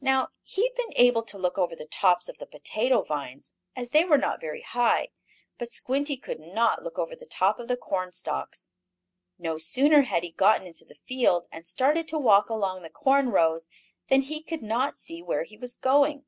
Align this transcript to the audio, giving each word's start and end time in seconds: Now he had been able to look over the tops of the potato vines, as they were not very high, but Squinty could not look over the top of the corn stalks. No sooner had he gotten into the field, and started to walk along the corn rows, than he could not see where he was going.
Now 0.00 0.30
he 0.42 0.64
had 0.66 0.74
been 0.74 0.96
able 0.96 1.22
to 1.22 1.38
look 1.38 1.56
over 1.56 1.76
the 1.76 1.86
tops 1.86 2.28
of 2.28 2.38
the 2.38 2.46
potato 2.46 3.02
vines, 3.02 3.52
as 3.76 3.90
they 3.90 4.04
were 4.04 4.18
not 4.18 4.40
very 4.40 4.62
high, 4.62 5.10
but 5.58 5.70
Squinty 5.70 6.16
could 6.16 6.40
not 6.40 6.82
look 6.82 6.98
over 6.98 7.14
the 7.14 7.24
top 7.24 7.60
of 7.60 7.68
the 7.68 7.76
corn 7.76 8.10
stalks. 8.10 8.68
No 9.38 9.58
sooner 9.58 10.00
had 10.02 10.24
he 10.24 10.32
gotten 10.32 10.66
into 10.66 10.84
the 10.84 10.96
field, 11.06 11.46
and 11.52 11.68
started 11.68 12.08
to 12.08 12.18
walk 12.18 12.48
along 12.50 12.82
the 12.82 12.90
corn 12.90 13.28
rows, 13.28 13.68
than 14.08 14.22
he 14.22 14.42
could 14.42 14.60
not 14.60 14.96
see 14.96 15.22
where 15.22 15.44
he 15.44 15.56
was 15.56 15.76
going. 15.76 16.24